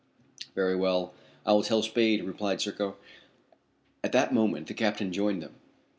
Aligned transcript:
"Very 0.55 0.75
well, 0.75 1.13
I 1.45 1.53
will 1.53 1.61
tell 1.61 1.83
Spade," 1.83 2.23
replied 2.23 2.59
Serko. 2.59 2.95
At 4.03 4.13
that 4.13 4.33
moment 4.33 4.65
the 4.65 4.73
captain 4.73 5.13
joined 5.13 5.43
them. 5.43 5.53